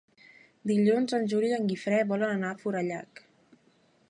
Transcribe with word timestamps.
Dilluns 0.71 1.13
en 1.19 1.29
Juli 1.33 1.51
i 1.53 1.57
en 1.59 1.69
Guifré 1.73 2.01
volen 2.13 2.35
anar 2.39 2.53
a 2.55 2.61
Forallac. 2.65 3.27